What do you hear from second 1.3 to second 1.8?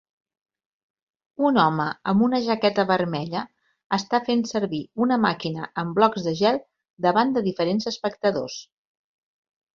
Un